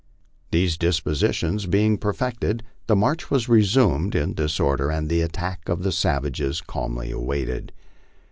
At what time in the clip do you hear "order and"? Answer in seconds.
4.59-5.09